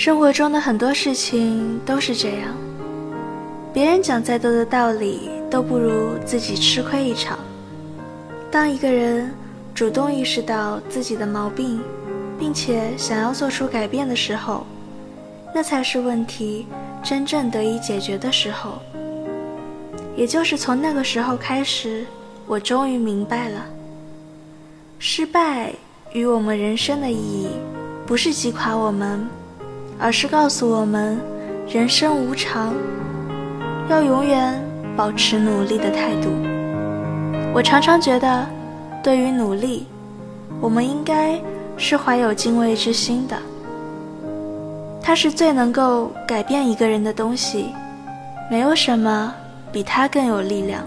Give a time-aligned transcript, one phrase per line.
[0.00, 2.56] 生活中的很多事情都是这样，
[3.80, 7.38] 别人讲再多的道理，都不如自己吃亏一场。
[8.50, 9.32] 当一个人
[9.74, 11.80] 主动意识到自己的毛病，
[12.38, 14.66] 并且想要做出改变的时候，
[15.54, 16.66] 那才是问题
[17.02, 18.82] 真正得以解决的时候。
[20.14, 22.04] 也就是从那个时候开始，
[22.46, 23.64] 我终于明白了，
[24.98, 25.72] 失败
[26.12, 27.48] 与我们人生的意义，
[28.06, 29.26] 不是击垮我们。
[29.98, 31.18] 而是告诉我们，
[31.66, 32.74] 人生无常，
[33.90, 34.54] 要永远
[34.96, 36.30] 保持努力的态度。
[37.52, 38.46] 我常常觉得，
[39.02, 39.84] 对于努力，
[40.60, 41.36] 我们应该
[41.76, 43.36] 是怀有敬畏之心的。
[45.02, 47.74] 它是最能够改变一个人的东西，
[48.48, 49.34] 没有什么
[49.72, 50.84] 比它更有力量。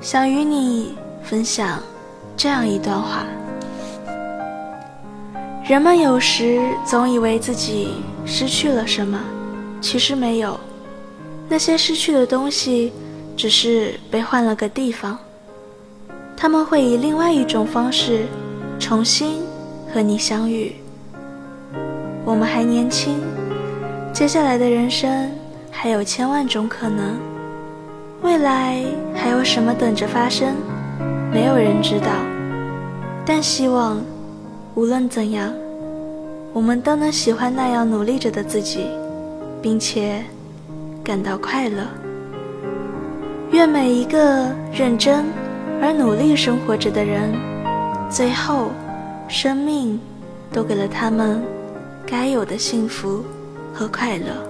[0.00, 1.78] 想与你分享
[2.36, 3.24] 这样一段话。
[5.64, 7.94] 人们有时总以为自己
[8.26, 9.20] 失去了什么，
[9.80, 10.58] 其实没有。
[11.50, 12.92] 那些失去的东西，
[13.36, 15.18] 只是被换了个地方。
[16.36, 18.24] 他们会以另外一种方式，
[18.78, 19.42] 重新
[19.92, 20.76] 和你相遇。
[22.24, 23.18] 我们还年轻，
[24.12, 25.28] 接下来的人生
[25.72, 27.18] 还有千万种可能，
[28.22, 30.54] 未来还有什么等着发生，
[31.32, 32.06] 没有人知道。
[33.26, 34.00] 但希望。
[34.76, 35.52] 无论怎样，
[36.52, 38.86] 我们都能喜欢那样努力着的自己，
[39.60, 40.24] 并且
[41.04, 41.86] 感到快乐。
[43.52, 45.24] 愿每一个认真
[45.82, 47.32] 而努力生活着的人，
[48.08, 48.70] 最后，
[49.28, 49.98] 生命
[50.52, 51.42] 都给了他们
[52.06, 53.24] 该有的幸福
[53.72, 54.49] 和快乐。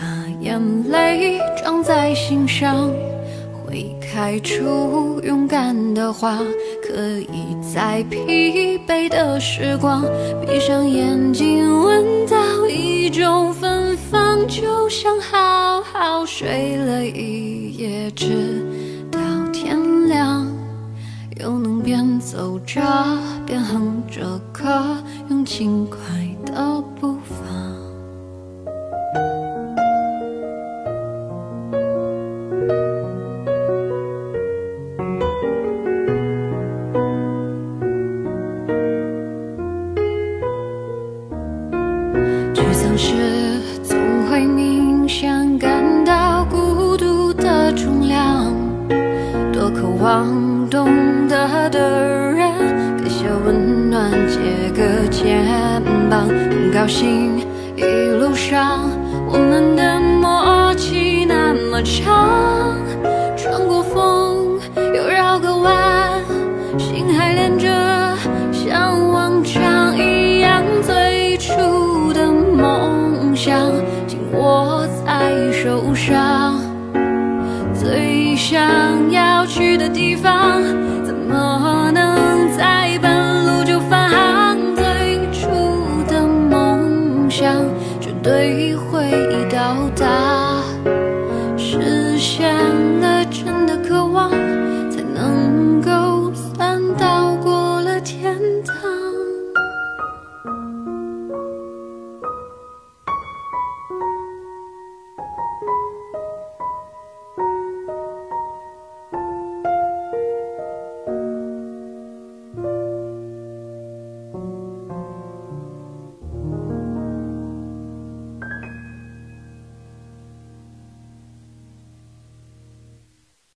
[0.00, 0.06] 把
[0.40, 0.58] 眼
[0.90, 2.90] 泪装在心上，
[3.66, 6.38] 会开出勇敢的花，
[6.82, 10.02] 可以在疲惫的时光，
[10.40, 18.64] 闭上眼睛闻到一种芬芳，就像好好睡了一夜，直
[19.10, 19.20] 到
[19.52, 20.46] 天亮，
[21.38, 22.80] 又能边走着
[23.44, 24.96] 边哼着歌，
[25.28, 25.98] 用轻快
[26.46, 26.82] 的
[50.10, 50.88] 房懂
[51.28, 52.50] 得的人，
[52.98, 55.40] 给些温暖，借个肩
[56.10, 57.38] 膀，很高兴，
[57.76, 57.84] 一
[58.18, 58.90] 路上
[59.28, 62.74] 我们的默契那么长，
[63.36, 64.58] 穿过风
[64.96, 66.20] 又绕个弯，
[66.76, 67.68] 心还连着，
[68.50, 70.60] 像往常一样。
[70.82, 73.56] 最初的梦想
[74.08, 76.58] 紧握在手上，
[77.72, 78.60] 最想
[79.12, 79.29] 要
[79.60, 80.89] 去的地方。